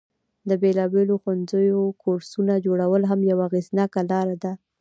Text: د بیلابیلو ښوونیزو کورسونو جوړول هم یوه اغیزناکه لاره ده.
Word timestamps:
د 0.49 0.51
بیلابیلو 0.61 1.15
ښوونیزو 1.21 1.83
کورسونو 2.01 2.53
جوړول 2.65 3.01
هم 3.11 3.19
یوه 3.31 3.43
اغیزناکه 3.49 4.01
لاره 4.11 4.35
ده. 4.43 4.51